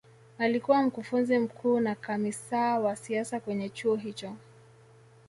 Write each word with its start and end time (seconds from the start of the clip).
alikuwa 0.37 0.83
mkufunzi 0.83 1.39
mkuu 1.39 1.79
na 1.79 1.95
kamisaa 1.95 2.79
wa 2.79 2.95
siasa 2.95 3.39
kwenye 3.39 3.69
chuo 3.69 3.95
hicho 3.95 4.35